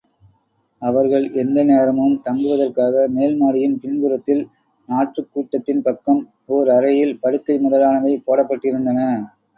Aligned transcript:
அவர்கள் 0.81 1.25
எந்த 1.33 1.63
நேரமும் 1.63 2.15
தங்குவதற்காக 2.21 3.03
மேல்மாடியின் 3.17 3.77
பின்புறத்தில் 3.83 4.43
நாற்றுக்கூட்டத்தின் 4.89 5.85
பக்கம் 5.85 6.23
ஓர் 6.47 6.69
அறையில் 6.69 7.17
படுக்கை 7.21 7.57
முதலானவை 7.59 8.15
போடப்பட்டிருந்தன. 8.27 8.99